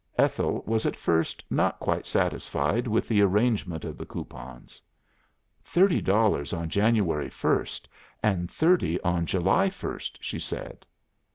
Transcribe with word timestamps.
Ethel 0.17 0.63
was 0.65 0.87
at 0.87 0.95
first 0.95 1.43
not 1.47 1.79
quite 1.79 2.07
satisfied 2.07 2.87
with 2.87 3.07
the 3.07 3.21
arrangement 3.21 3.85
of 3.85 3.99
the 3.99 4.05
coupons. 4.07 4.81
'Thirty 5.63 6.01
dollars 6.01 6.53
on 6.53 6.69
January 6.69 7.29
first, 7.29 7.87
and 8.23 8.49
thirty 8.49 8.99
on 9.01 9.27
July 9.27 9.69
first,' 9.69 10.17
she 10.19 10.39
said. 10.39 10.87